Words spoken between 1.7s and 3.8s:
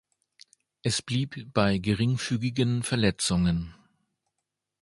geringfügigen Verletzungen.